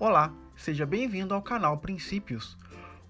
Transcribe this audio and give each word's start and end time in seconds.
Olá, 0.00 0.32
seja 0.54 0.86
bem-vindo 0.86 1.34
ao 1.34 1.42
canal 1.42 1.76
Princípios. 1.76 2.56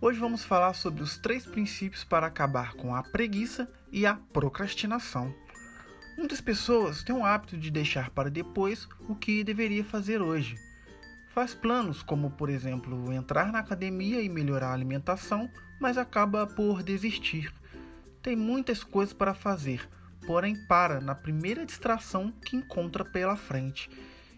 Hoje 0.00 0.18
vamos 0.18 0.42
falar 0.42 0.72
sobre 0.72 1.02
os 1.02 1.18
três 1.18 1.44
princípios 1.44 2.02
para 2.02 2.26
acabar 2.26 2.72
com 2.76 2.94
a 2.94 3.02
preguiça 3.02 3.70
e 3.92 4.06
a 4.06 4.14
procrastinação. 4.32 5.34
Muitas 6.16 6.40
pessoas 6.40 7.02
têm 7.04 7.14
o 7.14 7.26
hábito 7.26 7.58
de 7.58 7.70
deixar 7.70 8.08
para 8.08 8.30
depois 8.30 8.88
o 9.06 9.14
que 9.14 9.44
deveria 9.44 9.84
fazer 9.84 10.22
hoje. 10.22 10.56
Faz 11.34 11.54
planos 11.54 12.02
como, 12.02 12.30
por 12.30 12.48
exemplo, 12.48 13.12
entrar 13.12 13.52
na 13.52 13.58
academia 13.58 14.22
e 14.22 14.28
melhorar 14.30 14.68
a 14.68 14.72
alimentação, 14.72 15.46
mas 15.78 15.98
acaba 15.98 16.46
por 16.46 16.82
desistir. 16.82 17.52
Tem 18.22 18.34
muitas 18.34 18.82
coisas 18.82 19.12
para 19.12 19.34
fazer, 19.34 19.86
porém 20.26 20.56
para 20.66 21.02
na 21.02 21.14
primeira 21.14 21.66
distração 21.66 22.32
que 22.32 22.56
encontra 22.56 23.04
pela 23.04 23.36
frente 23.36 23.90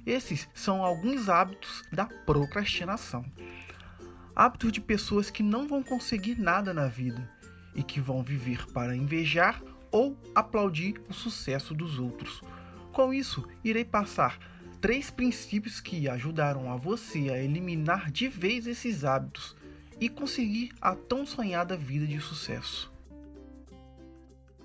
esses 0.06 0.48
são 0.54 0.84
alguns 0.84 1.28
hábitos 1.28 1.82
da 1.92 2.06
procrastinação. 2.06 3.24
Hábitos 4.34 4.72
de 4.72 4.80
pessoas 4.80 5.30
que 5.30 5.42
não 5.42 5.68
vão 5.68 5.82
conseguir 5.82 6.38
nada 6.38 6.72
na 6.72 6.86
vida 6.86 7.28
e 7.74 7.82
que 7.82 8.00
vão 8.00 8.22
viver 8.22 8.66
para 8.72 8.96
invejar 8.96 9.62
ou 9.90 10.16
aplaudir 10.34 11.00
o 11.08 11.12
sucesso 11.12 11.74
dos 11.74 11.98
outros. 11.98 12.42
Com 12.92 13.12
isso, 13.12 13.46
irei 13.62 13.84
passar 13.84 14.38
três 14.80 15.10
princípios 15.10 15.80
que 15.80 16.08
ajudarão 16.08 16.72
a 16.72 16.76
você 16.76 17.30
a 17.30 17.38
eliminar 17.38 18.10
de 18.10 18.28
vez 18.28 18.66
esses 18.66 19.04
hábitos 19.04 19.56
e 20.00 20.08
conseguir 20.08 20.72
a 20.80 20.94
tão 20.94 21.26
sonhada 21.26 21.76
vida 21.76 22.06
de 22.06 22.18
sucesso. 22.20 22.90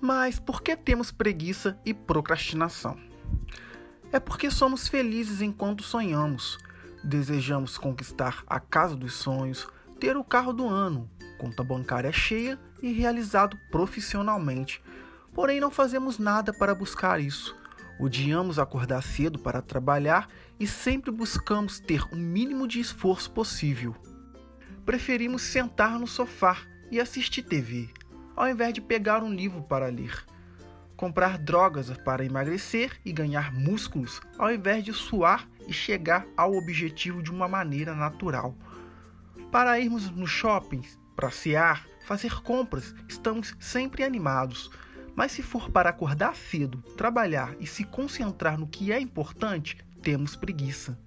Mas 0.00 0.38
por 0.38 0.62
que 0.62 0.76
temos 0.76 1.10
preguiça 1.10 1.78
e 1.84 1.92
procrastinação? 1.92 2.98
É 4.16 4.20
porque 4.20 4.50
somos 4.50 4.88
felizes 4.88 5.42
enquanto 5.42 5.82
sonhamos. 5.82 6.58
Desejamos 7.04 7.76
conquistar 7.76 8.42
a 8.46 8.58
casa 8.58 8.96
dos 8.96 9.12
sonhos, 9.12 9.68
ter 10.00 10.16
o 10.16 10.24
carro 10.24 10.54
do 10.54 10.66
ano, 10.66 11.06
conta 11.38 11.62
bancária 11.62 12.10
cheia 12.10 12.58
e 12.80 12.92
realizado 12.92 13.58
profissionalmente. 13.70 14.82
Porém, 15.34 15.60
não 15.60 15.70
fazemos 15.70 16.18
nada 16.18 16.50
para 16.50 16.74
buscar 16.74 17.20
isso. 17.20 17.54
Odiamos 18.00 18.58
acordar 18.58 19.02
cedo 19.02 19.38
para 19.38 19.60
trabalhar 19.60 20.28
e 20.58 20.66
sempre 20.66 21.10
buscamos 21.10 21.78
ter 21.78 22.02
o 22.10 22.16
mínimo 22.16 22.66
de 22.66 22.80
esforço 22.80 23.30
possível. 23.30 23.94
Preferimos 24.86 25.42
sentar 25.42 25.98
no 26.00 26.06
sofá 26.06 26.56
e 26.90 26.98
assistir 26.98 27.42
TV, 27.42 27.90
ao 28.34 28.48
invés 28.48 28.72
de 28.72 28.80
pegar 28.80 29.22
um 29.22 29.32
livro 29.32 29.62
para 29.62 29.88
ler 29.88 30.24
comprar 30.96 31.38
drogas 31.38 31.90
para 31.98 32.24
emagrecer 32.24 32.98
e 33.04 33.12
ganhar 33.12 33.52
músculos, 33.52 34.20
ao 34.38 34.50
invés 34.50 34.82
de 34.82 34.92
suar 34.92 35.48
e 35.68 35.72
chegar 35.72 36.26
ao 36.36 36.54
objetivo 36.54 37.22
de 37.22 37.30
uma 37.30 37.46
maneira 37.46 37.94
natural. 37.94 38.56
Para 39.50 39.78
irmos 39.78 40.10
no 40.10 40.26
shopping, 40.26 40.82
passear, 41.14 41.86
fazer 42.06 42.40
compras, 42.42 42.94
estamos 43.08 43.54
sempre 43.58 44.04
animados. 44.04 44.70
Mas 45.14 45.32
se 45.32 45.42
for 45.42 45.70
para 45.70 45.90
acordar 45.90 46.36
cedo, 46.36 46.82
trabalhar 46.96 47.54
e 47.58 47.66
se 47.66 47.84
concentrar 47.84 48.58
no 48.58 48.66
que 48.66 48.92
é 48.92 49.00
importante, 49.00 49.78
temos 50.02 50.36
preguiça. 50.36 50.98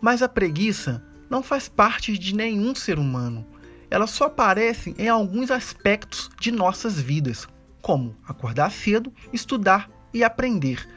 Mas 0.00 0.22
a 0.22 0.28
preguiça 0.28 1.04
não 1.28 1.42
faz 1.42 1.68
parte 1.68 2.16
de 2.16 2.34
nenhum 2.34 2.74
ser 2.74 2.98
humano. 2.98 3.44
Ela 3.90 4.06
só 4.06 4.26
aparece 4.26 4.94
em 4.96 5.08
alguns 5.08 5.50
aspectos 5.50 6.30
de 6.38 6.52
nossas 6.52 7.00
vidas, 7.00 7.48
como 7.80 8.16
acordar 8.26 8.70
cedo, 8.70 9.12
estudar 9.32 9.90
e 10.12 10.24
aprender. 10.24 10.88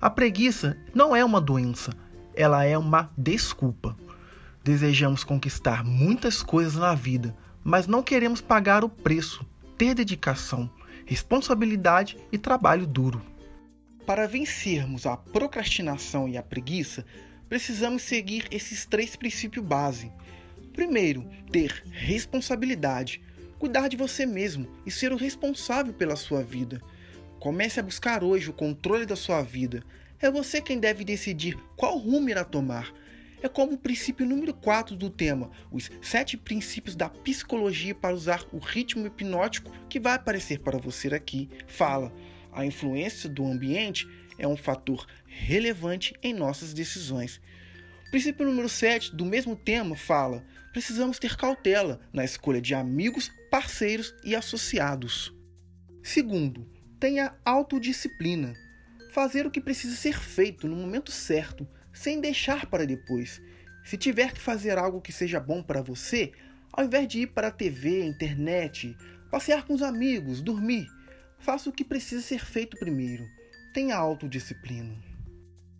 A 0.00 0.08
preguiça 0.08 0.76
não 0.94 1.14
é 1.14 1.24
uma 1.24 1.40
doença, 1.40 1.92
ela 2.34 2.64
é 2.64 2.76
uma 2.76 3.10
desculpa. 3.16 3.96
Desejamos 4.62 5.24
conquistar 5.24 5.84
muitas 5.84 6.42
coisas 6.42 6.76
na 6.76 6.94
vida, 6.94 7.36
mas 7.62 7.86
não 7.86 8.02
queremos 8.02 8.40
pagar 8.40 8.84
o 8.84 8.88
preço, 8.88 9.44
ter 9.76 9.94
dedicação, 9.94 10.70
responsabilidade 11.04 12.16
e 12.30 12.38
trabalho 12.38 12.86
duro. 12.86 13.22
Para 14.06 14.26
vencermos 14.26 15.06
a 15.06 15.16
procrastinação 15.16 16.28
e 16.28 16.36
a 16.36 16.42
preguiça, 16.42 17.04
precisamos 17.48 18.02
seguir 18.02 18.46
esses 18.50 18.86
três 18.86 19.16
princípios 19.16 19.64
base. 19.64 20.10
Primeiro, 20.72 21.28
ter 21.50 21.82
responsabilidade 21.90 23.20
cuidar 23.60 23.88
de 23.88 23.96
você 23.96 24.24
mesmo 24.24 24.66
e 24.86 24.90
ser 24.90 25.12
o 25.12 25.16
responsável 25.16 25.92
pela 25.92 26.16
sua 26.16 26.42
vida. 26.42 26.80
Comece 27.38 27.78
a 27.78 27.82
buscar 27.82 28.24
hoje 28.24 28.48
o 28.48 28.54
controle 28.54 29.04
da 29.04 29.14
sua 29.14 29.42
vida. 29.42 29.84
É 30.18 30.30
você 30.30 30.62
quem 30.62 30.80
deve 30.80 31.04
decidir 31.04 31.58
qual 31.76 31.98
rumo 31.98 32.30
irá 32.30 32.42
tomar. 32.42 32.90
É 33.42 33.48
como 33.48 33.74
o 33.74 33.78
princípio 33.78 34.24
número 34.24 34.54
4 34.54 34.96
do 34.96 35.10
tema, 35.10 35.50
os 35.70 35.90
sete 36.00 36.38
princípios 36.38 36.96
da 36.96 37.10
psicologia 37.10 37.94
para 37.94 38.14
usar 38.14 38.44
o 38.50 38.58
ritmo 38.58 39.06
hipnótico 39.06 39.70
que 39.90 40.00
vai 40.00 40.14
aparecer 40.14 40.60
para 40.60 40.78
você 40.78 41.08
aqui. 41.08 41.48
Fala: 41.66 42.12
a 42.52 42.64
influência 42.64 43.28
do 43.28 43.46
ambiente 43.46 44.08
é 44.38 44.48
um 44.48 44.56
fator 44.56 45.06
relevante 45.26 46.14
em 46.22 46.32
nossas 46.32 46.72
decisões. 46.72 47.40
Princípio 48.10 48.44
número 48.44 48.68
7 48.68 49.14
do 49.14 49.24
mesmo 49.24 49.54
tema 49.54 49.94
fala: 49.94 50.44
precisamos 50.72 51.18
ter 51.18 51.36
cautela 51.36 52.00
na 52.12 52.24
escolha 52.24 52.60
de 52.60 52.74
amigos, 52.74 53.30
parceiros 53.50 54.12
e 54.24 54.34
associados. 54.34 55.32
Segundo, 56.02 56.68
tenha 56.98 57.36
autodisciplina. 57.44 58.52
Fazer 59.12 59.46
o 59.46 59.50
que 59.50 59.60
precisa 59.60 59.94
ser 59.94 60.18
feito 60.18 60.66
no 60.66 60.76
momento 60.76 61.12
certo, 61.12 61.66
sem 61.92 62.20
deixar 62.20 62.66
para 62.66 62.86
depois. 62.86 63.40
Se 63.84 63.96
tiver 63.96 64.32
que 64.32 64.40
fazer 64.40 64.76
algo 64.76 65.00
que 65.00 65.12
seja 65.12 65.38
bom 65.38 65.62
para 65.62 65.82
você, 65.82 66.32
ao 66.72 66.84
invés 66.84 67.06
de 67.06 67.20
ir 67.20 67.26
para 67.28 67.48
a 67.48 67.52
TV, 67.52 68.04
internet, 68.04 68.96
passear 69.30 69.64
com 69.64 69.74
os 69.74 69.82
amigos, 69.82 70.40
dormir, 70.40 70.86
faça 71.38 71.70
o 71.70 71.72
que 71.72 71.84
precisa 71.84 72.22
ser 72.22 72.44
feito 72.44 72.76
primeiro. 72.76 73.24
Tenha 73.72 73.96
autodisciplina. 73.96 74.96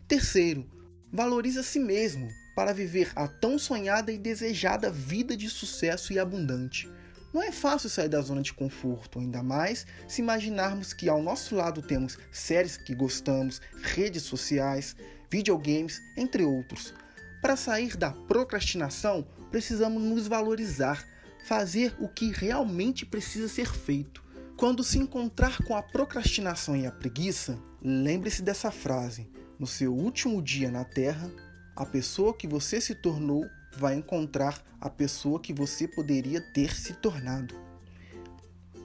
Terceiro, 0.07 0.69
valorize 1.11 1.59
a 1.59 1.63
si 1.63 1.79
mesmo 1.79 2.29
para 2.55 2.73
viver 2.73 3.11
a 3.15 3.27
tão 3.27 3.57
sonhada 3.57 4.11
e 4.11 4.17
desejada 4.17 4.89
vida 4.89 5.35
de 5.35 5.49
sucesso 5.49 6.13
e 6.13 6.19
abundante. 6.19 6.89
Não 7.33 7.41
é 7.41 7.51
fácil 7.51 7.89
sair 7.89 8.09
da 8.09 8.21
zona 8.21 8.41
de 8.41 8.53
conforto, 8.53 9.19
ainda 9.19 9.41
mais 9.41 9.85
se 10.07 10.21
imaginarmos 10.21 10.93
que 10.93 11.07
ao 11.07 11.23
nosso 11.23 11.55
lado 11.55 11.81
temos 11.81 12.17
séries 12.31 12.75
que 12.75 12.93
gostamos, 12.93 13.61
redes 13.81 14.23
sociais, 14.23 14.95
videogames, 15.29 16.01
entre 16.17 16.43
outros. 16.43 16.93
Para 17.41 17.55
sair 17.55 17.95
da 17.95 18.11
procrastinação, 18.11 19.25
precisamos 19.49 20.03
nos 20.03 20.27
valorizar, 20.27 21.05
fazer 21.45 21.95
o 21.99 22.07
que 22.07 22.31
realmente 22.31 23.05
precisa 23.05 23.47
ser 23.47 23.67
feito. 23.67 24.21
Quando 24.61 24.83
se 24.83 24.99
encontrar 24.99 25.57
com 25.63 25.75
a 25.75 25.81
procrastinação 25.81 26.75
e 26.75 26.85
a 26.85 26.91
preguiça, 26.91 27.59
lembre-se 27.81 28.43
dessa 28.43 28.69
frase: 28.69 29.27
no 29.57 29.65
seu 29.65 29.91
último 29.91 30.39
dia 30.39 30.69
na 30.69 30.85
Terra, 30.85 31.31
a 31.75 31.83
pessoa 31.83 32.31
que 32.31 32.47
você 32.47 32.79
se 32.79 32.93
tornou 32.93 33.43
vai 33.75 33.95
encontrar 33.95 34.63
a 34.79 34.87
pessoa 34.87 35.39
que 35.39 35.51
você 35.51 35.87
poderia 35.87 36.39
ter 36.53 36.75
se 36.75 36.93
tornado. 36.93 37.55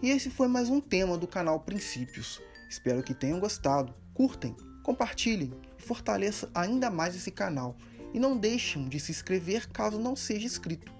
E 0.00 0.08
esse 0.08 0.30
foi 0.30 0.48
mais 0.48 0.70
um 0.70 0.80
tema 0.80 1.18
do 1.18 1.26
canal 1.26 1.60
Princípios. 1.60 2.40
Espero 2.70 3.02
que 3.02 3.12
tenham 3.12 3.38
gostado. 3.38 3.94
Curtem, 4.14 4.56
compartilhem 4.82 5.52
e 5.78 5.82
fortaleçam 5.82 6.48
ainda 6.54 6.90
mais 6.90 7.14
esse 7.14 7.30
canal. 7.30 7.76
E 8.14 8.18
não 8.18 8.34
deixem 8.34 8.88
de 8.88 8.98
se 8.98 9.12
inscrever 9.12 9.68
caso 9.68 9.98
não 9.98 10.16
seja 10.16 10.46
inscrito. 10.46 10.90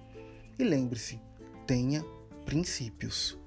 E 0.59 0.63
lembre-se, 0.63 1.19
tenha 1.65 2.05
princípios. 2.45 3.39